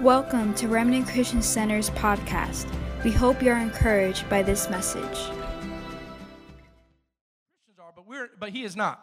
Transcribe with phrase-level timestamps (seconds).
[0.00, 2.66] Welcome to Remnant Christian Center's podcast.
[3.04, 5.04] We hope you're encouraged by this message.
[5.04, 5.36] Christians
[7.78, 8.98] are, but we're but he is not.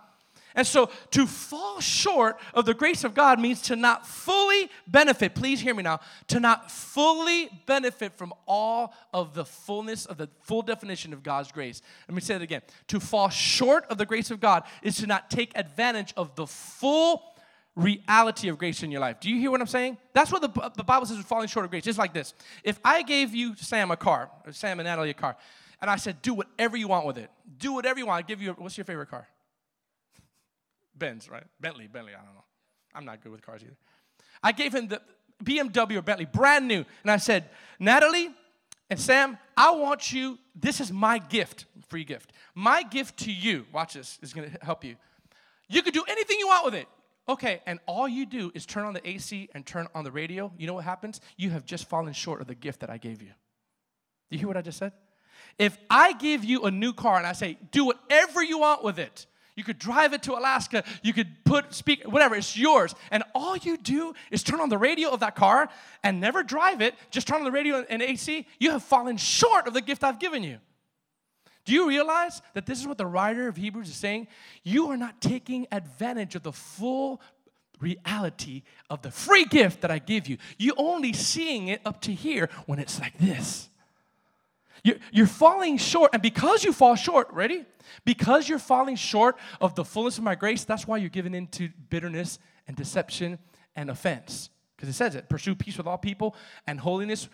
[0.55, 5.35] And so to fall short of the grace of God means to not fully benefit.
[5.35, 5.99] Please hear me now.
[6.29, 11.51] To not fully benefit from all of the fullness of the full definition of God's
[11.51, 11.83] grace.
[12.07, 12.63] Let me say that again.
[12.87, 16.47] To fall short of the grace of God is to not take advantage of the
[16.47, 17.21] full
[17.77, 19.19] reality of grace in your life.
[19.19, 19.97] Do you hear what I'm saying?
[20.11, 21.85] That's what the, the Bible says is falling short of grace.
[21.85, 22.33] It's like this.
[22.63, 25.37] If I gave you, Sam, a car, or Sam and Natalie a car,
[25.79, 27.29] and I said, do whatever you want with it.
[27.59, 28.25] Do whatever you want.
[28.25, 29.27] I give you, a, what's your favorite car?
[30.97, 31.43] Benz, right?
[31.61, 32.43] Bentley, Bentley, I don't know.
[32.95, 33.77] I'm not good with cars either.
[34.41, 35.01] I gave him the
[35.43, 37.45] BMW or Bentley, brand new, and I said,
[37.79, 38.31] Natalie
[38.89, 42.33] and Sam, I want you, this is my gift, free gift.
[42.55, 44.95] My gift to you, watch this, is gonna help you.
[45.69, 46.87] You could do anything you want with it.
[47.29, 50.51] Okay, and all you do is turn on the AC and turn on the radio.
[50.57, 51.19] You know what happens?
[51.35, 53.29] You have just fallen short of the gift that I gave you.
[54.29, 54.93] Do you hear what I just said?
[55.57, 58.97] If I give you a new car and I say, do whatever you want with
[58.97, 62.93] it, you could drive it to Alaska, you could put speak whatever, it's yours.
[63.11, 65.69] And all you do is turn on the radio of that car
[66.03, 69.67] and never drive it, just turn on the radio and AC, you have fallen short
[69.67, 70.59] of the gift I've given you.
[71.67, 74.27] Do you realize that this is what the writer of Hebrews is saying?
[74.63, 77.21] You are not taking advantage of the full
[77.81, 80.37] reality of the free gift that I give you.
[80.57, 83.67] You're only seeing it up to here when it's like this.
[85.11, 87.65] You're falling short, and because you fall short, ready?
[88.05, 91.67] Because you're falling short of the fullness of my grace, that's why you're giving into
[91.89, 93.39] bitterness and deception
[93.75, 94.49] and offense.
[94.77, 96.33] Because it says it pursue peace with all people
[96.65, 97.27] and holiness.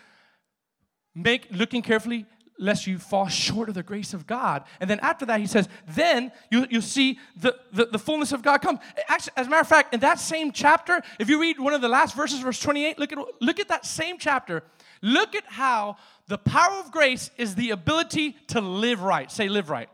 [1.14, 2.26] Make looking carefully
[2.58, 4.64] lest you fall short of the grace of God.
[4.80, 8.42] And then after that, he says, then you, you see the, the, the fullness of
[8.42, 8.80] God come.
[9.08, 11.82] Actually, as a matter of fact, in that same chapter, if you read one of
[11.82, 14.64] the last verses, verse 28, look at, look at that same chapter.
[15.02, 19.32] Look at how the power of grace is the ability to live right.
[19.32, 19.90] Say, live right.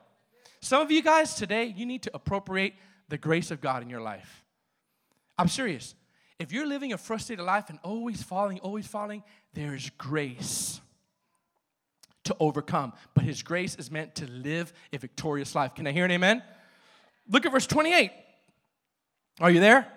[0.61, 2.73] Some of you guys today, you need to appropriate
[3.07, 4.43] the grace of God in your life.
[5.37, 5.95] I'm serious.
[6.37, 10.79] If you're living a frustrated life and always falling, always falling, there's grace
[12.29, 12.93] to overcome.
[13.13, 15.75] But His grace is meant to live a victorious life.
[15.75, 16.41] Can I hear an amen?
[17.29, 18.11] Look at verse 28.
[19.41, 19.87] Are you there?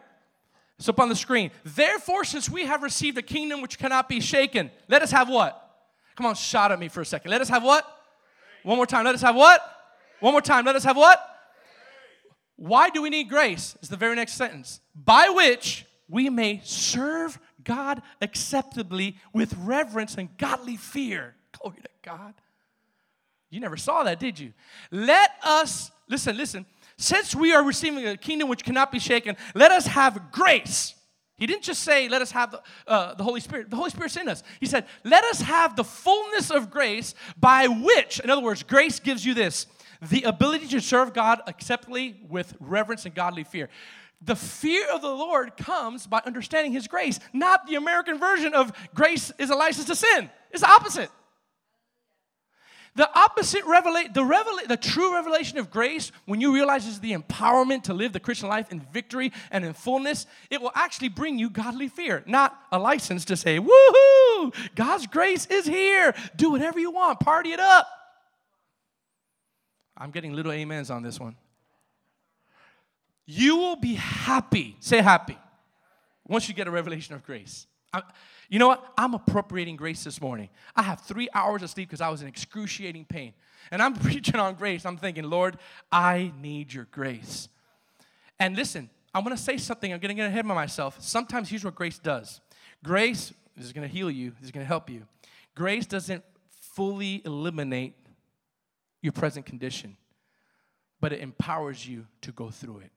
[0.78, 1.50] It's up on the screen.
[1.64, 5.58] Therefore, since we have received a kingdom which cannot be shaken, let us have what?
[6.16, 7.30] Come on, shout at me for a second.
[7.30, 7.86] Let us have what?
[8.64, 9.04] One more time.
[9.04, 9.60] Let us have what?
[10.20, 10.64] One more time.
[10.64, 11.20] Let us have what?
[12.56, 13.76] Why do we need grace?
[13.82, 14.80] Is the very next sentence.
[14.94, 21.34] By which we may serve God acceptably with reverence and godly fear.
[21.60, 22.34] Glory to God.
[23.50, 24.52] You never saw that, did you?
[24.90, 26.66] Let us, listen, listen.
[26.96, 30.94] Since we are receiving a kingdom which cannot be shaken, let us have grace.
[31.36, 33.68] He didn't just say, let us have the, uh, the Holy Spirit.
[33.68, 34.42] The Holy Spirit's in us.
[34.60, 39.00] He said, let us have the fullness of grace by which, in other words, grace
[39.00, 39.66] gives you this
[40.00, 43.68] the ability to serve God acceptably with reverence and godly fear.
[44.20, 48.72] The fear of the Lord comes by understanding His grace, not the American version of
[48.94, 50.30] grace is a license to sin.
[50.50, 51.10] It's the opposite.
[52.94, 57.14] The opposite revelation, the, revela- the true revelation of grace, when you realize is the
[57.14, 61.38] empowerment to live the Christian life in victory and in fullness, it will actually bring
[61.38, 66.14] you godly fear, not a license to say, woohoo, God's grace is here.
[66.36, 67.88] Do whatever you want, party it up.
[69.96, 71.36] I'm getting little amens on this one.
[73.24, 75.38] You will be happy, say happy,
[76.26, 77.66] once you get a revelation of grace.
[77.92, 78.02] I,
[78.48, 78.92] you know what?
[78.96, 80.48] I'm appropriating grace this morning.
[80.76, 83.32] I have three hours of sleep because I was in excruciating pain.
[83.70, 84.84] And I'm preaching on grace.
[84.84, 85.58] I'm thinking, Lord,
[85.90, 87.48] I need your grace.
[88.38, 89.92] And listen, I'm going to say something.
[89.92, 91.00] I'm going to get ahead of myself.
[91.00, 92.40] Sometimes here's what grace does
[92.82, 95.06] grace is going to heal you, is going to help you.
[95.54, 97.94] Grace doesn't fully eliminate
[99.02, 99.96] your present condition,
[101.00, 102.90] but it empowers you to go through it.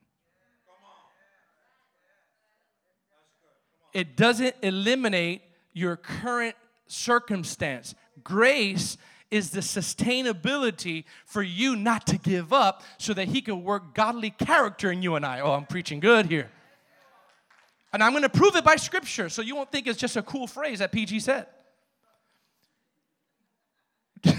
[3.96, 5.42] It doesn't eliminate
[5.72, 6.56] your current
[6.86, 7.96] circumstance.
[8.26, 8.98] Grace
[9.32, 14.32] is the sustainability for you not to give up so that He can work godly
[14.32, 15.40] character in you and I.
[15.40, 16.52] Oh, I'm preaching good here.
[17.94, 20.22] And I'm going to prove it by scripture so you won't think it's just a
[20.22, 21.48] cool phrase that PG said.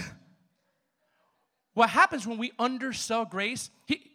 [1.72, 3.70] what happens when we undersell grace?
[3.86, 4.10] He,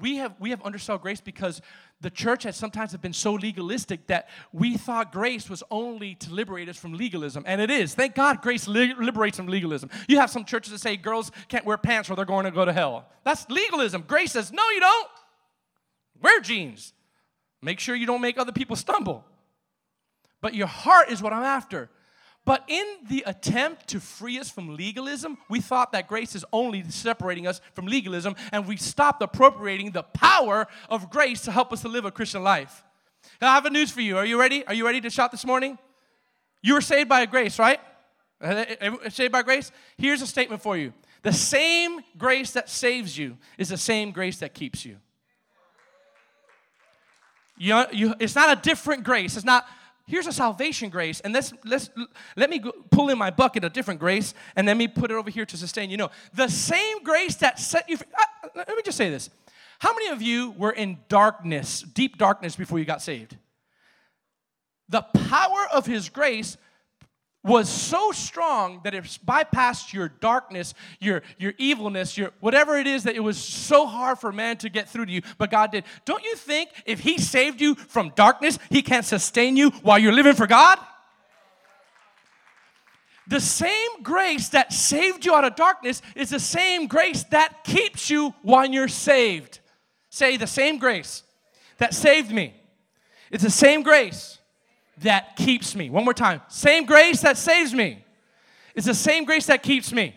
[0.00, 1.60] we have we have undersell grace because
[2.00, 6.68] the church has sometimes been so legalistic that we thought grace was only to liberate
[6.68, 7.94] us from legalism and it is.
[7.94, 9.90] Thank god grace li- liberates from legalism.
[10.08, 12.64] You have some churches that say girls can't wear pants or they're going to go
[12.64, 13.06] to hell.
[13.24, 14.04] That's legalism.
[14.06, 15.08] Grace says no you don't.
[16.20, 16.92] Wear jeans.
[17.62, 19.24] Make sure you don't make other people stumble.
[20.40, 21.90] But your heart is what I'm after.
[22.44, 26.82] But in the attempt to free us from legalism, we thought that grace is only
[26.88, 31.82] separating us from legalism, and we stopped appropriating the power of grace to help us
[31.82, 32.82] to live a Christian life.
[33.40, 34.16] I have a news for you.
[34.16, 34.66] Are you ready?
[34.66, 35.78] Are you ready to shout this morning?
[36.62, 37.80] You were saved by grace, right?
[38.40, 38.64] Uh,
[39.10, 39.70] saved by grace?
[39.98, 40.92] Here's a statement for you.
[41.22, 44.96] The same grace that saves you is the same grace that keeps you.
[47.58, 49.36] You, you, it's not a different grace.
[49.36, 49.66] It's not,
[50.10, 51.88] here's a salvation grace, and let's, let's,
[52.36, 55.14] let me go, pull in my bucket a different grace, and let me put it
[55.14, 55.96] over here to sustain you.
[55.96, 58.08] know, the same grace that set you free.
[58.18, 59.30] Uh, let me just say this.
[59.78, 63.36] How many of you were in darkness, deep darkness, before you got saved?
[64.88, 66.56] The power of His grace
[67.42, 73.04] was so strong that it bypassed your darkness, your, your evilness, your whatever it is
[73.04, 75.84] that it was so hard for man to get through to you, but God did.
[76.04, 80.12] Don't you think if He saved you from darkness, He can't sustain you while you're
[80.12, 80.78] living for God?
[83.26, 88.10] The same grace that saved you out of darkness is the same grace that keeps
[88.10, 89.60] you while you're saved.
[90.10, 91.22] Say the same grace
[91.78, 92.54] that saved me.
[93.30, 94.39] It's the same grace
[95.02, 95.90] that keeps me.
[95.90, 96.40] One more time.
[96.48, 98.04] Same grace that saves me.
[98.74, 100.14] It's the same grace that keeps me.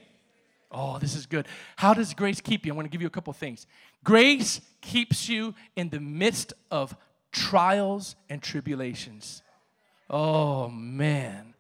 [0.71, 1.47] Oh, this is good.
[1.75, 2.73] How does grace keep you?
[2.73, 3.67] I want to give you a couple things.
[4.03, 6.95] Grace keeps you in the midst of
[7.31, 9.43] trials and tribulations.
[10.09, 11.53] Oh, man.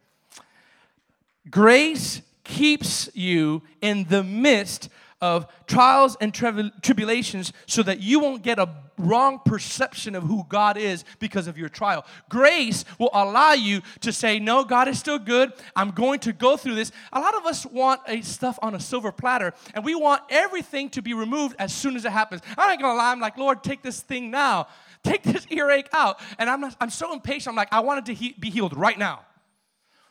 [1.49, 4.89] Grace keeps you in the midst
[5.23, 8.67] of trials and tribulations so that you won't get a
[8.97, 12.05] wrong perception of who God is because of your trial.
[12.27, 15.53] Grace will allow you to say, No, God is still good.
[15.77, 16.91] I'm going to go through this.
[17.13, 20.89] A lot of us want a stuff on a silver platter, and we want everything
[20.89, 22.41] to be removed as soon as it happens.
[22.57, 24.67] I'm not gonna lie, I'm like, Lord, take this thing now.
[25.03, 26.19] Take this earache out.
[26.37, 27.47] And I'm, not, I'm so impatient.
[27.47, 29.21] I'm like, I wanted to he- be healed right now.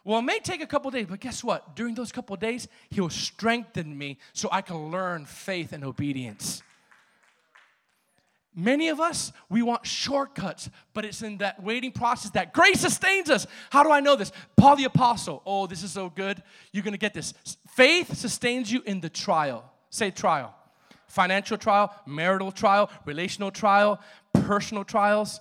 [0.05, 1.77] Well, it may take a couple days, but guess what?
[1.77, 6.63] During those couple days, He'll strengthen me so I can learn faith and obedience.
[8.55, 13.31] Many of us, we want shortcuts, but it's in that waiting process that grace sustains
[13.31, 13.47] us.
[13.71, 14.31] How do I know this?
[14.57, 15.43] Paul the Apostle.
[15.47, 16.43] Oh, this is so good.
[16.71, 17.33] You're going to get this.
[17.75, 19.65] Faith sustains you in the trial.
[19.89, 20.55] Say trial.
[21.07, 24.01] Financial trial, marital trial, relational trial,
[24.35, 25.41] personal trials.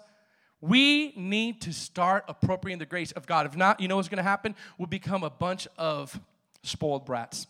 [0.61, 3.47] We need to start appropriating the grace of God.
[3.47, 4.55] If not, you know what's going to happen?
[4.77, 6.19] We'll become a bunch of
[6.61, 7.47] spoiled brats.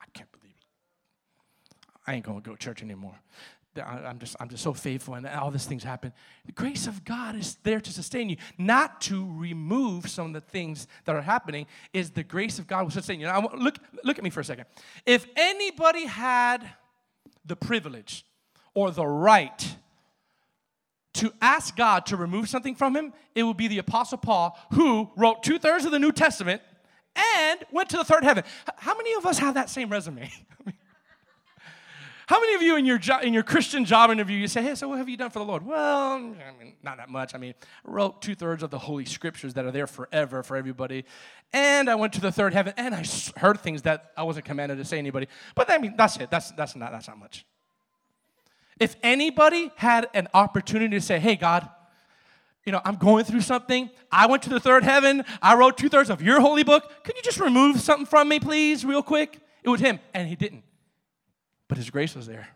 [0.00, 1.88] I can't believe it.
[2.06, 3.18] I ain't going to go to church anymore.
[3.82, 6.12] I'm just, I'm just so faithful, and all these things happen.
[6.44, 10.40] The grace of God is there to sustain you, not to remove some of the
[10.40, 11.66] things that are happening.
[11.92, 13.26] Is the grace of God will sustain you.
[13.26, 14.66] Now, look, look at me for a second.
[15.06, 16.68] If anybody had
[17.44, 18.26] the privilege
[18.74, 19.76] or the right
[21.20, 25.10] to ask God to remove something from him, it would be the Apostle Paul, who
[25.16, 26.62] wrote two thirds of the New Testament
[27.14, 28.42] and went to the third heaven.
[28.76, 30.30] How many of us have that same resume?
[32.26, 34.76] How many of you in your job, in your Christian job interview, you say, "Hey,
[34.76, 37.34] so what have you done for the Lord?" Well, I mean, not that much.
[37.34, 40.56] I mean, I wrote two thirds of the Holy Scriptures that are there forever for
[40.56, 41.04] everybody,
[41.52, 43.04] and I went to the third heaven, and I
[43.36, 45.26] heard things that I wasn't commanded to say anybody.
[45.56, 46.30] But I mean, that's it.
[46.30, 47.44] That's that's not that's not much.
[48.80, 51.68] If anybody had an opportunity to say, hey, God,
[52.64, 53.90] you know, I'm going through something.
[54.10, 55.24] I went to the third heaven.
[55.40, 56.90] I wrote two thirds of your holy book.
[57.04, 59.38] Could you just remove something from me, please, real quick?
[59.62, 60.64] It was him, and he didn't.
[61.68, 62.48] But his grace was there.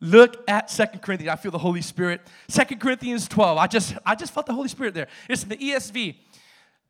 [0.00, 1.32] Look at Second Corinthians.
[1.32, 2.20] I feel the Holy Spirit.
[2.48, 3.56] Second Corinthians 12.
[3.56, 5.08] I just, I just felt the Holy Spirit there.
[5.28, 6.16] It's in the ESV.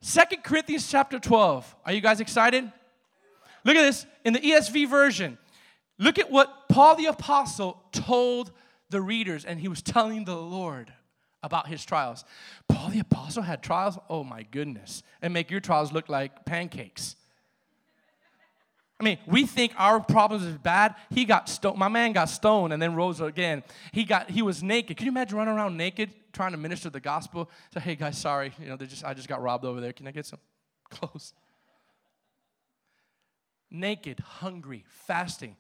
[0.00, 1.76] Second Corinthians chapter 12.
[1.84, 2.70] Are you guys excited?
[3.64, 4.06] Look at this.
[4.24, 5.38] In the ESV version,
[5.98, 8.50] Look at what Paul the Apostle told
[8.90, 10.92] the readers, and he was telling the Lord
[11.42, 12.24] about his trials.
[12.68, 17.16] Paul the Apostle had trials, oh my goodness, and make your trials look like pancakes.
[18.98, 20.94] I mean, we think our problems is bad.
[21.10, 21.78] He got stoned.
[21.78, 23.62] My man got stoned and then rose again.
[23.92, 24.96] He got he was naked.
[24.96, 27.50] Can you imagine running around naked trying to minister the gospel?
[27.72, 29.92] Say, hey guys, sorry, you know, they just I just got robbed over there.
[29.92, 30.38] Can I get some
[30.90, 31.34] clothes?
[33.70, 35.56] Naked, hungry, fasting.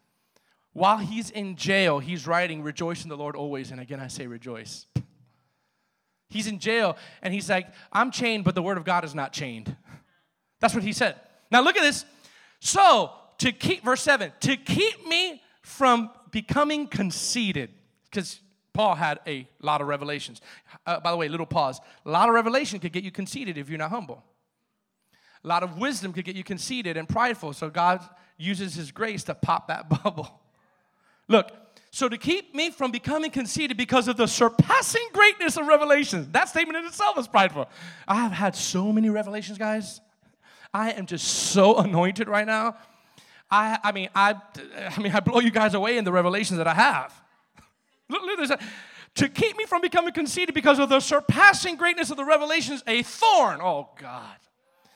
[0.74, 3.70] While he's in jail, he's writing, Rejoice in the Lord always.
[3.70, 4.86] And again, I say rejoice.
[6.28, 9.32] He's in jail and he's like, I'm chained, but the word of God is not
[9.32, 9.74] chained.
[10.60, 11.14] That's what he said.
[11.50, 12.04] Now look at this.
[12.58, 17.70] So, to keep, verse 7, to keep me from becoming conceited,
[18.10, 18.40] because
[18.72, 20.40] Paul had a lot of revelations.
[20.86, 21.80] Uh, by the way, little pause.
[22.04, 24.24] A lot of revelation could get you conceited if you're not humble.
[25.44, 27.52] A lot of wisdom could get you conceited and prideful.
[27.52, 28.00] So God
[28.38, 30.40] uses his grace to pop that bubble.
[31.28, 31.50] Look,
[31.90, 36.48] So to keep me from becoming conceited because of the surpassing greatness of revelations, that
[36.48, 37.68] statement in itself is prideful.
[38.08, 40.00] I have had so many revelations, guys.
[40.72, 42.76] I am just so anointed right now.
[43.48, 44.34] I, I mean, I,
[44.74, 47.14] I mean, I blow you guys away in the revelations that I have.
[48.08, 48.68] Look, look, at this.
[49.14, 53.02] to keep me from becoming conceited because of the surpassing greatness of the revelations, a
[53.02, 53.60] thorn.
[53.62, 54.36] Oh God.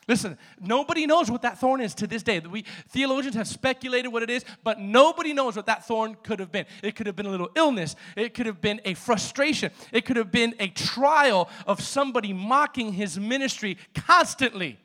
[0.09, 2.41] Listen, nobody knows what that thorn is to this day.
[2.41, 6.51] We theologians have speculated what it is, but nobody knows what that thorn could have
[6.51, 6.65] been.
[6.83, 7.95] It could have been a little illness.
[8.17, 9.71] It could have been a frustration.
[9.93, 14.79] It could have been a trial of somebody mocking his ministry constantly.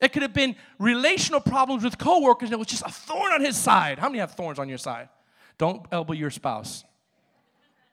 [0.00, 2.50] It could have been relational problems with coworkers.
[2.50, 4.00] It was just a thorn on his side.
[4.00, 5.08] How many have thorns on your side?
[5.58, 6.82] Don't elbow your spouse.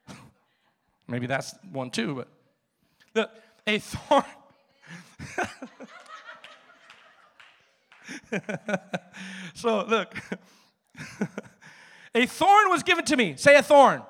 [1.07, 2.27] Maybe that's one too, but
[3.13, 3.29] the,
[3.67, 4.23] a thorn.
[9.53, 10.15] so look,
[12.15, 13.35] a thorn was given to me.
[13.37, 14.03] Say a thorn.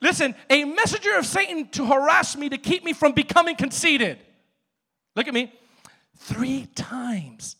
[0.00, 4.18] Listen, a messenger of Satan to harass me, to keep me from becoming conceited.
[5.16, 5.52] Look at me.
[6.16, 7.56] Three times.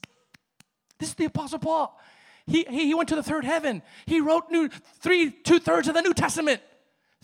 [0.99, 1.99] This is the Apostle Paul.
[2.47, 3.83] He, he went to the third heaven.
[4.07, 4.69] He wrote new,
[5.01, 6.63] three, two thirds of the New Testament.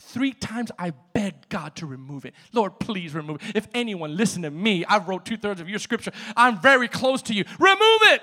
[0.00, 2.34] Three times I begged God to remove it.
[2.52, 3.56] Lord, please remove it.
[3.56, 6.12] If anyone listen to me, I wrote two thirds of your scripture.
[6.36, 7.44] I'm very close to you.
[7.58, 8.20] Remove it.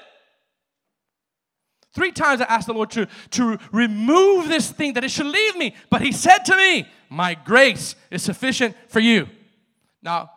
[1.93, 5.57] Three times I asked the Lord to, to remove this thing that it should leave
[5.57, 5.75] me.
[5.89, 9.27] But He said to me, My grace is sufficient for you.
[10.01, 10.31] Now,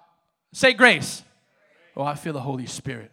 [0.52, 1.22] say grace.
[1.96, 3.12] Oh, I feel the Holy Spirit.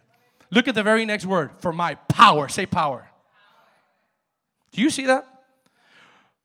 [0.50, 2.48] Look at the very next word for my power.
[2.48, 3.08] Say power.
[4.72, 5.26] Do you see that?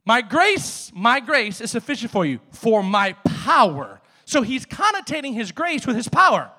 [0.08, 3.12] My grace, my grace is sufficient for you, for my
[3.44, 4.00] power.
[4.24, 6.50] So he's connotating his grace with his power.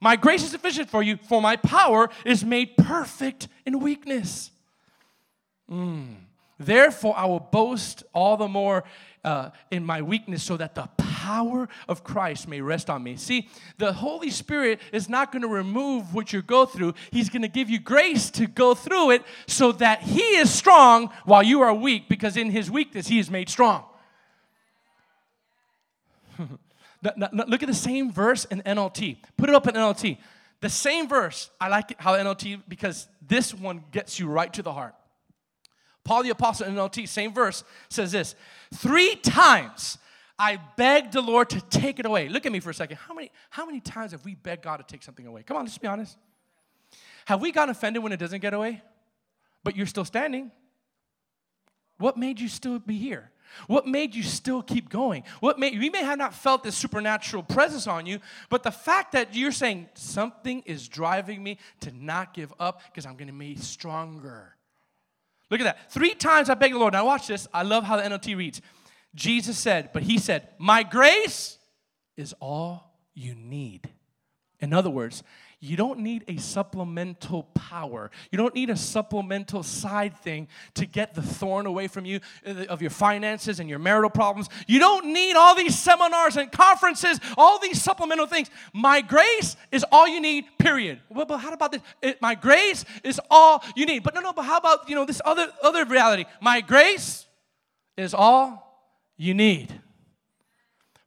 [0.00, 4.52] My grace is sufficient for you, for my power is made perfect in weakness.
[5.70, 6.14] Mm.
[6.58, 8.84] Therefore, I will boast all the more
[9.22, 10.88] uh, in my weakness so that the
[11.20, 13.14] power of Christ may rest on me.
[13.16, 17.42] See, the Holy Spirit is not going to remove what you go through, He's going
[17.42, 21.60] to give you grace to go through it so that He is strong while you
[21.60, 23.84] are weak, because in His weakness, He is made strong.
[26.38, 29.18] Look at the same verse in NLT.
[29.36, 30.16] Put it up in NLT.
[30.62, 31.50] The same verse.
[31.60, 34.94] I like how NLT because this one gets you right to the heart.
[36.02, 38.34] Paul the Apostle in NLT, same verse, says this
[38.72, 39.98] Three times
[40.40, 42.30] I begged the Lord to take it away.
[42.30, 42.96] Look at me for a second.
[42.96, 45.42] How many, how many times have we begged God to take something away?
[45.42, 46.16] Come on, let's be honest.
[47.26, 48.82] Have we gotten offended when it doesn't get away?
[49.62, 50.50] But you're still standing.
[51.98, 53.30] What made you still be here?
[53.66, 55.24] What made you still keep going?
[55.40, 58.18] What made you may have not felt this supernatural presence on you,
[58.48, 63.04] but the fact that you're saying something is driving me to not give up because
[63.04, 64.56] I'm going to be stronger.
[65.50, 65.92] Look at that.
[65.92, 66.94] Three times I begged the Lord.
[66.94, 67.46] Now watch this.
[67.52, 68.62] I love how the NLT reads.
[69.14, 71.58] Jesus said, but he said, My grace
[72.16, 73.88] is all you need.
[74.60, 75.22] In other words,
[75.62, 78.10] you don't need a supplemental power.
[78.30, 82.64] You don't need a supplemental side thing to get the thorn away from you uh,
[82.70, 84.48] of your finances and your marital problems.
[84.66, 88.48] You don't need all these seminars and conferences, all these supplemental things.
[88.72, 91.00] My grace is all you need, period.
[91.10, 91.82] Well, but how about this?
[92.00, 94.02] It, my grace is all you need.
[94.02, 96.24] But no, no, but how about, you know, this other other reality?
[96.40, 97.26] My grace
[97.98, 98.69] is all
[99.20, 99.68] you need.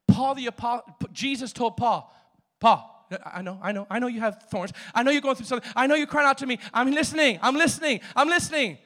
[0.08, 2.14] Paul the apostle, Jesus told Paul,
[2.60, 4.72] Paul, I know, I know, I know you have thorns.
[4.94, 5.70] I know you're going through something.
[5.76, 6.60] I know you're crying out to me.
[6.74, 7.40] I'm listening.
[7.42, 8.02] I'm listening.
[8.16, 8.78] I'm listening.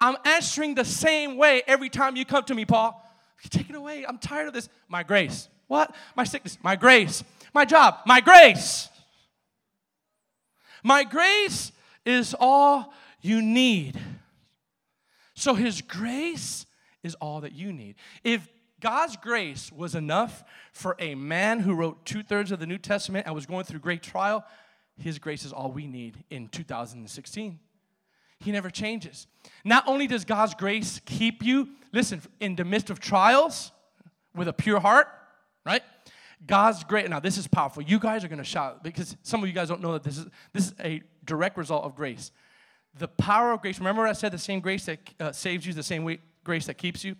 [0.00, 3.02] I'm answering the same way every time you come to me, Paul.
[3.50, 4.04] Take it away.
[4.06, 4.68] I'm tired of this.
[4.88, 5.48] My grace.
[5.66, 5.94] What?
[6.14, 6.56] My sickness.
[6.62, 7.24] My grace.
[7.52, 7.98] My job.
[8.06, 8.88] My grace.
[10.84, 11.72] My grace
[12.04, 13.98] is all you need.
[15.34, 16.66] So his grace
[17.02, 17.96] is all that you need.
[18.22, 18.48] If
[18.80, 23.26] God's grace was enough for a man who wrote two thirds of the New Testament
[23.26, 24.44] and was going through great trial.
[24.98, 27.58] His grace is all we need in 2016.
[28.40, 29.26] He never changes.
[29.64, 33.72] Not only does God's grace keep you, listen, in the midst of trials
[34.34, 35.08] with a pure heart,
[35.64, 35.82] right?
[36.44, 37.08] God's grace.
[37.08, 37.82] Now, this is powerful.
[37.82, 40.18] You guys are going to shout because some of you guys don't know that this
[40.18, 42.30] is this is a direct result of grace.
[42.98, 43.78] The power of grace.
[43.78, 46.74] Remember, I said the same grace that uh, saves you, the same way, grace that
[46.74, 47.16] keeps you.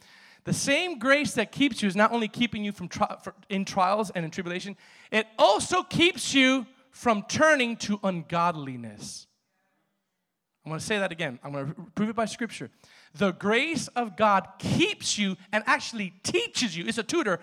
[0.47, 3.17] The same grace that keeps you is not only keeping you from tri-
[3.49, 4.77] in trials and in tribulation,
[5.11, 9.27] it also keeps you from turning to ungodliness.
[10.65, 11.41] I'm going to say that again.
[11.43, 12.71] I'm going to prove it by scripture.
[13.15, 17.41] The grace of God keeps you and actually teaches you, it's a tutor,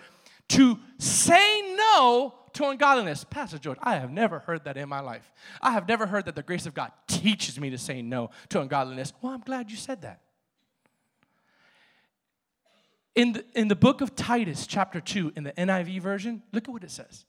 [0.48, 3.22] to say no to ungodliness.
[3.24, 5.30] Pastor George, I have never heard that in my life.
[5.60, 8.62] I have never heard that the grace of God teaches me to say no to
[8.62, 9.12] ungodliness.
[9.20, 10.20] Well, I'm glad you said that.
[13.14, 16.72] In the, in the book of Titus, chapter 2, in the NIV version, look at
[16.72, 17.24] what it says.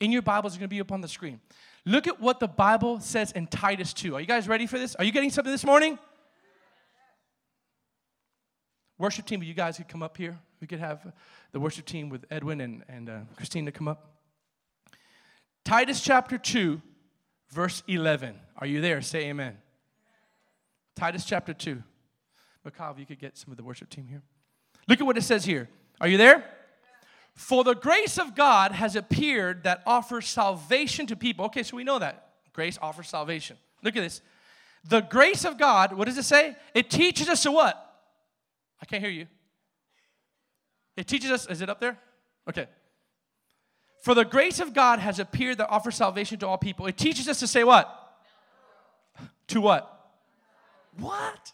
[0.00, 1.40] In your Bibles, it's going to be up on the screen.
[1.84, 4.14] Look at what the Bible says in Titus 2.
[4.14, 4.94] Are you guys ready for this?
[4.94, 5.98] Are you getting something this morning?
[8.98, 10.38] Worship team, you guys could come up here.
[10.60, 11.12] We could have
[11.52, 14.16] the worship team with Edwin and, and uh, Christine to come up.
[15.64, 16.80] Titus chapter 2,
[17.50, 18.36] verse 11.
[18.56, 19.02] Are you there?
[19.02, 19.58] Say amen.
[20.94, 21.82] Titus chapter 2.
[22.66, 24.22] McCall, if you could get some of the worship team here.
[24.88, 25.68] Look at what it says here.
[26.00, 26.44] Are you there?
[27.34, 31.46] For the grace of God has appeared that offers salvation to people.
[31.46, 32.30] Okay, so we know that.
[32.52, 33.56] Grace offers salvation.
[33.82, 34.22] Look at this.
[34.88, 36.56] The grace of God, what does it say?
[36.74, 37.82] It teaches us to what?
[38.80, 39.26] I can't hear you.
[40.96, 41.98] It teaches us, is it up there?
[42.48, 42.66] Okay.
[44.02, 46.86] For the grace of God has appeared that offers salvation to all people.
[46.86, 47.92] It teaches us to say what?
[49.48, 50.10] To what?
[50.96, 51.52] What?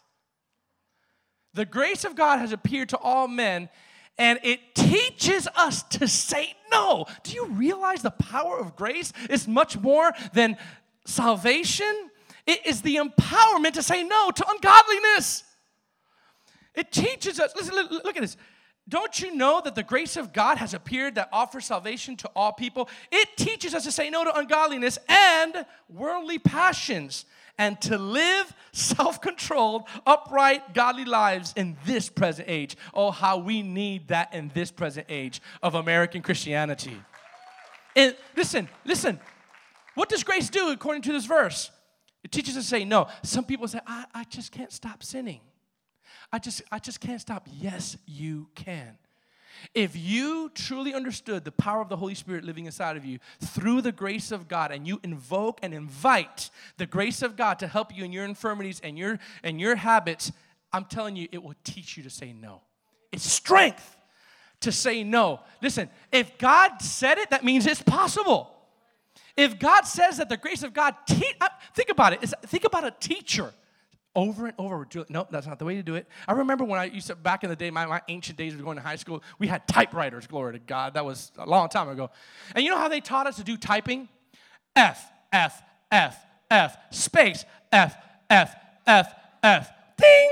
[1.53, 3.69] The grace of God has appeared to all men,
[4.17, 7.05] and it teaches us to say no.
[7.23, 10.57] Do you realize the power of grace is much more than
[11.05, 12.09] salvation?
[12.45, 15.43] It is the empowerment to say no to ungodliness.
[16.75, 18.37] It teaches us, listen, look at this.
[18.89, 22.51] Don't you know that the grace of God has appeared that offers salvation to all
[22.51, 22.89] people?
[23.11, 27.25] It teaches us to say no to ungodliness and worldly passions
[27.57, 32.75] and to live self controlled, upright, godly lives in this present age.
[32.93, 36.99] Oh, how we need that in this present age of American Christianity.
[37.95, 39.19] And listen, listen.
[39.95, 41.69] What does grace do according to this verse?
[42.23, 43.07] It teaches us to say no.
[43.21, 45.41] Some people say, I, I just can't stop sinning.
[46.31, 47.47] I just, I just can't stop.
[47.51, 48.97] Yes, you can.
[49.73, 53.81] If you truly understood the power of the Holy Spirit living inside of you through
[53.81, 57.95] the grace of God and you invoke and invite the grace of God to help
[57.95, 60.31] you in your infirmities and your and your habits,
[60.71, 62.61] I'm telling you it will teach you to say no.
[63.11, 63.97] It's strength
[64.61, 65.41] to say no.
[65.61, 68.49] Listen, if God said it, that means it's possible.
[69.35, 72.19] If God says that the grace of God, te- uh, think about it.
[72.21, 73.53] It's, think about a teacher
[74.15, 74.87] over and over.
[75.09, 76.07] No, that's not the way to do it.
[76.27, 78.63] I remember when I used to, back in the day, my, my ancient days of
[78.63, 80.93] going to high school, we had typewriters, glory to God.
[80.93, 82.09] That was a long time ago.
[82.55, 84.07] And you know how they taught us to do typing?
[84.75, 86.17] F, F, F,
[86.49, 87.95] F, space, F,
[88.29, 90.29] F, F, F, ding,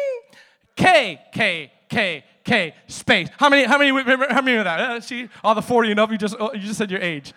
[0.76, 3.30] K, K, K, K, space.
[3.38, 3.90] How many, how many,
[4.30, 4.80] how many of that?
[4.80, 7.34] Uh, see, all the 40 and up, you just, oh, you just said your age.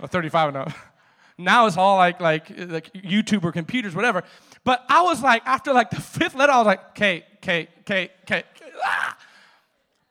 [0.00, 0.72] Or 35 and up.
[1.38, 4.22] Now it's all like, like, like YouTube or computers, whatever.
[4.64, 8.10] But I was like, after like the fifth letter, I was like, K, K, K,
[8.26, 8.42] K.
[8.84, 9.16] Ah!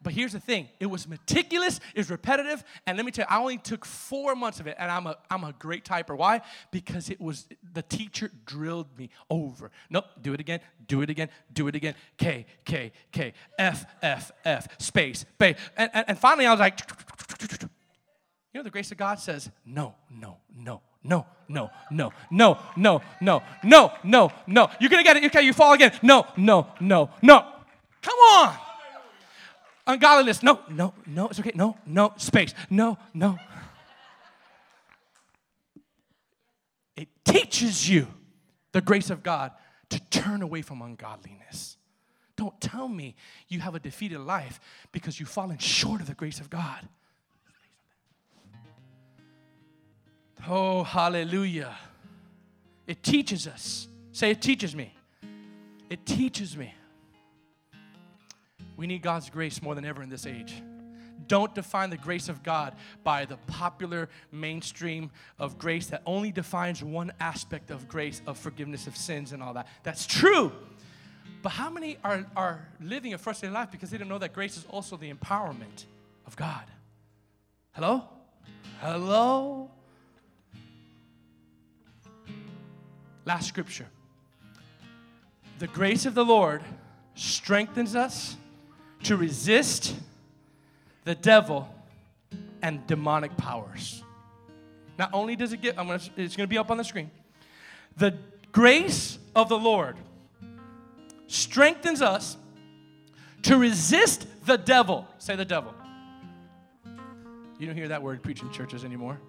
[0.06, 3.36] But here's the thing it was meticulous, it was repetitive, and let me tell you,
[3.36, 6.16] I only took four months of it, and I'm a, I'm a great typer.
[6.16, 6.42] Why?
[6.70, 9.72] Because it was the teacher drilled me over.
[9.90, 11.96] Nope, do it again, do it again, do it again.
[12.18, 15.58] K, K, K, F, F, F, space, space.
[15.76, 16.80] And, and, and finally, I was like,
[17.64, 17.68] you
[18.54, 23.44] know, the grace of God says, no, no, no, no, no, no, no, no, no,
[23.64, 24.70] no, no, no.
[24.80, 25.26] You're gonna get it.
[25.26, 25.92] Okay, you fall again.
[26.02, 27.46] No, no, no, no.
[28.02, 28.56] Come on.
[29.88, 30.42] Ungodliness.
[30.42, 31.28] No, no, no.
[31.28, 31.52] It's okay.
[31.54, 32.14] No, no.
[32.18, 32.54] Space.
[32.70, 33.38] No, no.
[36.96, 38.08] It teaches you
[38.72, 39.52] the grace of God
[39.90, 41.78] to turn away from ungodliness.
[42.36, 43.16] Don't tell me
[43.48, 44.60] you have a defeated life
[44.92, 46.88] because you've fallen short of the grace of God.
[50.48, 51.76] Oh, hallelujah.
[52.88, 53.88] It teaches us.
[54.12, 54.94] Say, it teaches me.
[55.90, 56.74] It teaches me.
[58.78, 60.54] We need God's grace more than ever in this age.
[61.28, 66.84] Don't define the grace of God by the popular mainstream of grace that only defines
[66.84, 69.68] one aspect of grace, of forgiveness of sins and all that.
[69.84, 70.52] That's true.
[71.42, 74.58] But how many are, are living a frustrated life because they don't know that grace
[74.58, 75.86] is also the empowerment
[76.28, 76.64] of God?
[77.72, 78.04] Hello?
[78.82, 79.70] Hello?
[83.26, 83.88] Last scripture.
[85.58, 86.64] The grace of the Lord
[87.16, 88.38] strengthens us
[89.04, 89.96] to resist
[91.06, 91.68] the devil
[92.62, 94.04] and demonic powers.
[94.98, 97.10] Not only does it get, I'm gonna, it's going to be up on the screen.
[97.98, 98.16] The
[98.52, 99.98] grace of the Lord
[101.28, 102.38] strengthens us
[103.44, 105.08] to resist the devil.
[105.18, 105.74] Say the devil.
[107.58, 109.20] You don't hear that word preaching in churches anymore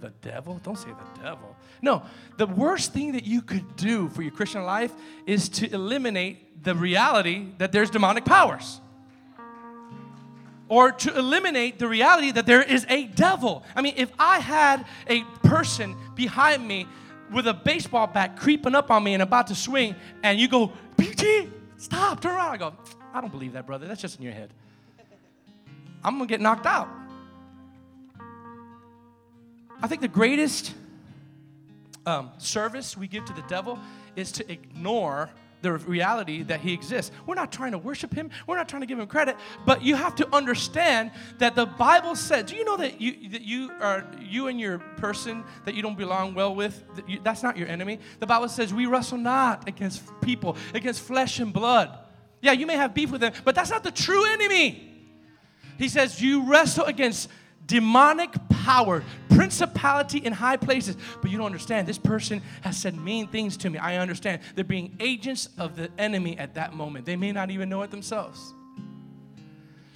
[0.00, 0.60] the devil?
[0.62, 1.56] Don't say the devil.
[1.82, 2.02] No,
[2.36, 4.92] the worst thing that you could do for your Christian life
[5.26, 8.80] is to eliminate the reality that there's demonic powers.
[10.68, 13.64] Or to eliminate the reality that there is a devil.
[13.74, 16.86] I mean, if I had a person behind me
[17.32, 20.72] with a baseball bat creeping up on me and about to swing, and you go,
[20.96, 22.52] PG, stop, turn around.
[22.52, 22.74] I go,
[23.12, 23.86] I don't believe that, brother.
[23.86, 24.50] That's just in your head.
[26.04, 26.88] I'm to get knocked out.
[29.82, 30.74] I think the greatest
[32.06, 33.78] um, service we give to the devil
[34.16, 35.30] is to ignore
[35.62, 37.12] the reality that he exists.
[37.26, 38.30] We're not trying to worship him.
[38.46, 42.16] We're not trying to give him credit, but you have to understand that the Bible
[42.16, 45.82] said, do you know that you that you are you and your person that you
[45.82, 48.00] don't belong well with, that you, that's not your enemy.
[48.20, 51.96] The Bible says we wrestle not against people, against flesh and blood.
[52.40, 54.86] Yeah, you may have beef with them, but that's not the true enemy.
[55.76, 57.28] He says you wrestle against
[57.70, 60.96] demonic power, principality in high places.
[61.22, 61.86] But you don't understand.
[61.86, 63.78] This person has said mean things to me.
[63.78, 64.42] I understand.
[64.56, 67.06] They're being agents of the enemy at that moment.
[67.06, 68.52] They may not even know it themselves.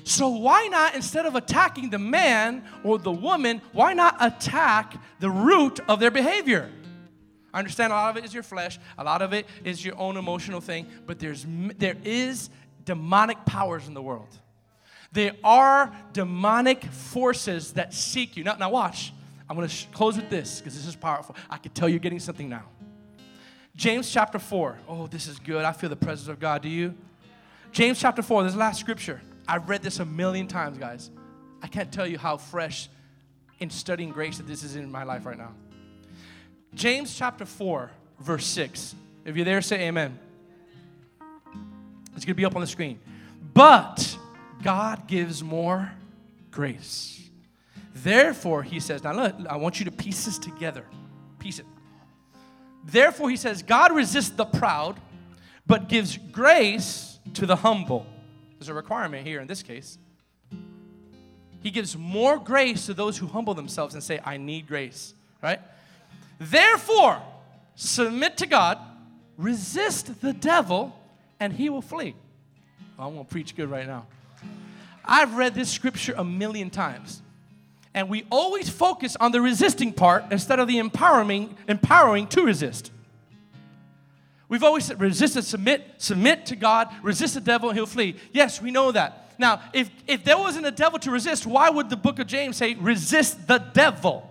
[0.04, 5.30] So, why not, instead of attacking the man or the woman, why not attack the
[5.30, 6.70] root of their behavior?
[7.52, 9.98] I understand a lot of it is your flesh, a lot of it is your
[9.98, 11.44] own emotional thing, but there's,
[11.78, 12.50] there is
[12.84, 14.28] demonic powers in the world.
[15.14, 18.42] There are demonic forces that seek you.
[18.42, 19.12] Now, now watch.
[19.48, 21.36] I'm going to sh- close with this because this is powerful.
[21.48, 22.64] I can tell you're getting something now.
[23.76, 24.76] James chapter 4.
[24.88, 25.64] Oh, this is good.
[25.64, 26.62] I feel the presence of God.
[26.62, 26.94] Do you?
[27.70, 29.20] James chapter 4, this last scripture.
[29.46, 31.12] I've read this a million times, guys.
[31.62, 32.88] I can't tell you how fresh
[33.60, 35.52] in studying grace that this is in my life right now.
[36.74, 38.96] James chapter 4, verse 6.
[39.24, 40.18] If you're there, say amen.
[42.16, 42.98] It's going to be up on the screen.
[43.52, 44.18] But
[44.64, 45.92] God gives more
[46.50, 47.20] grace.
[47.94, 50.86] Therefore, he says, now look, I want you to piece this together.
[51.38, 51.66] Piece it.
[52.82, 54.98] Therefore, he says, God resists the proud,
[55.66, 58.06] but gives grace to the humble.
[58.58, 59.98] There's a requirement here in this case.
[61.62, 65.60] He gives more grace to those who humble themselves and say, I need grace, right?
[66.38, 67.22] Therefore,
[67.74, 68.78] submit to God,
[69.36, 70.98] resist the devil,
[71.38, 72.14] and he will flee.
[72.98, 74.06] I'm going to preach good right now.
[75.04, 77.22] I've read this scripture a million times.
[77.94, 82.90] And we always focus on the resisting part instead of the empowering, empowering to resist.
[84.48, 88.16] We've always said resist and submit, submit to God, resist the devil, and he'll flee.
[88.32, 89.32] Yes, we know that.
[89.38, 92.56] Now, if, if there wasn't a devil to resist, why would the book of James
[92.56, 94.30] say resist the devil?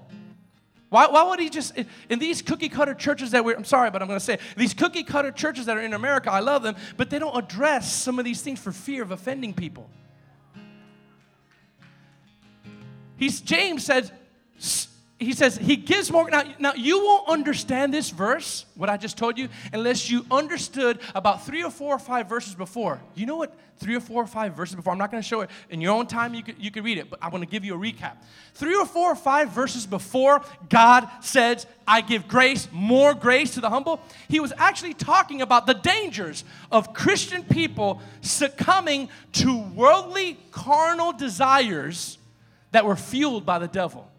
[0.89, 1.73] Why, why would he just,
[2.09, 4.73] in these cookie cutter churches that we're, I'm sorry, but I'm going to say, these
[4.73, 8.19] cookie cutter churches that are in America, I love them, but they don't address some
[8.19, 9.89] of these things for fear of offending people.
[13.17, 14.11] He's, James says,
[15.19, 16.29] he says he gives more.
[16.29, 20.99] Now, now, you won't understand this verse, what I just told you, unless you understood
[21.15, 22.99] about three or four or five verses before.
[23.15, 23.55] You know what?
[23.77, 24.93] Three or four or five verses before.
[24.93, 26.33] I'm not going to show it in your own time.
[26.33, 28.17] You could, you could read it, but I want to give you a recap.
[28.53, 33.61] Three or four or five verses before, God says, "I give grace, more grace to
[33.61, 40.37] the humble." He was actually talking about the dangers of Christian people succumbing to worldly,
[40.51, 42.17] carnal desires
[42.73, 44.09] that were fueled by the devil.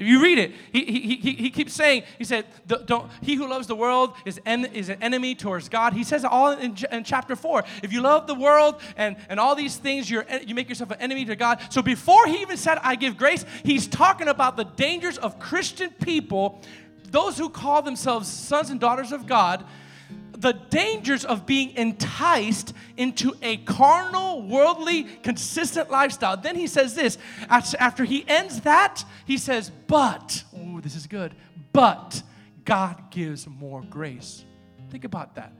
[0.00, 3.46] If you read it, he, he, he, he keeps saying, he said, don't, he who
[3.46, 5.92] loves the world is, en, is an enemy towards God.
[5.92, 7.64] He says it all in, in chapter 4.
[7.82, 11.02] If you love the world and, and all these things, you're, you make yourself an
[11.02, 11.60] enemy to God.
[11.68, 15.90] So before he even said, I give grace, he's talking about the dangers of Christian
[15.90, 16.62] people,
[17.10, 19.66] those who call themselves sons and daughters of God,
[20.40, 26.36] the dangers of being enticed into a carnal, worldly, consistent lifestyle.
[26.36, 31.34] Then he says this after he ends that, he says, But, oh, this is good,
[31.72, 32.22] but
[32.64, 34.44] God gives more grace.
[34.90, 35.52] Think about that.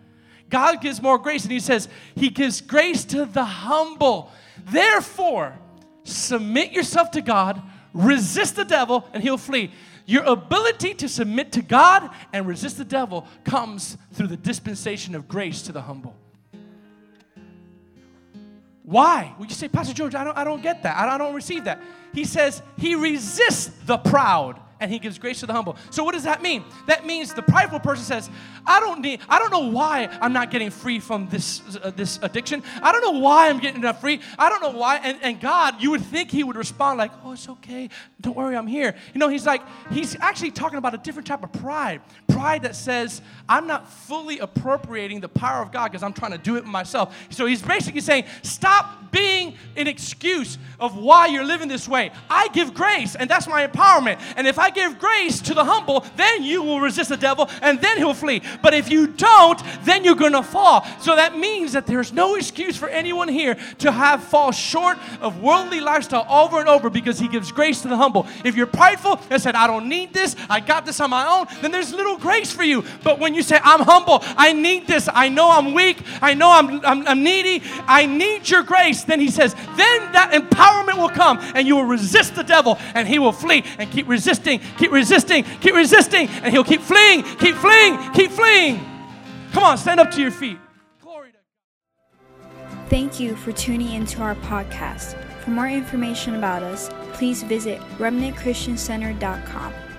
[0.48, 4.32] God gives more grace, and he says, He gives grace to the humble.
[4.64, 5.58] Therefore,
[6.04, 7.62] submit yourself to God,
[7.92, 9.70] resist the devil, and he'll flee.
[10.10, 15.28] Your ability to submit to God and resist the devil comes through the dispensation of
[15.28, 16.16] grace to the humble.
[18.82, 19.32] Why?
[19.38, 20.96] Well, you say, Pastor George, I don't, I don't get that.
[20.96, 21.80] I don't, I don't receive that.
[22.12, 25.76] He says he resists the proud and he gives grace to the humble.
[25.90, 26.64] So what does that mean?
[26.86, 28.30] That means the prideful person says,
[28.66, 32.18] I don't need, I don't know why I'm not getting free from this, uh, this
[32.22, 32.62] addiction.
[32.82, 34.20] I don't know why I'm getting enough free.
[34.38, 34.96] I don't know why.
[34.96, 37.90] And, and God, you would think he would respond like, oh, it's okay.
[38.20, 38.94] Don't worry, I'm here.
[39.14, 42.00] You know, he's like, he's actually talking about a different type of pride.
[42.28, 46.38] Pride that says, I'm not fully appropriating the power of God because I'm trying to
[46.38, 47.16] do it myself.
[47.30, 52.12] So he's basically saying, stop being an excuse of why you're living this way.
[52.28, 54.20] I give grace, and that's my empowerment.
[54.36, 57.50] And if I I give grace to the humble, then you will resist the devil
[57.60, 58.40] and then he'll flee.
[58.62, 60.86] But if you don't, then you're going to fall.
[61.00, 65.42] So that means that there's no excuse for anyone here to have fall short of
[65.42, 68.28] worldly lifestyle over and over because he gives grace to the humble.
[68.44, 71.48] If you're prideful and said, I don't need this, I got this on my own,
[71.62, 72.84] then there's little grace for you.
[73.02, 76.52] But when you say, I'm humble, I need this, I know I'm weak, I know
[76.52, 81.08] I'm, I'm, I'm needy, I need your grace, then he says, then that empowerment will
[81.08, 84.06] come and you will resist the devil and he will flee and keep
[84.78, 88.80] keep resisting, keep resisting, and he'll keep fleeing, keep fleeing, keep fleeing.
[89.52, 90.58] Come on, stand up to your feet.
[91.02, 92.88] Glory to God.
[92.88, 95.16] Thank you for tuning into our podcast.
[95.40, 99.89] For more information about us, please visit remnantchristiancenter.com.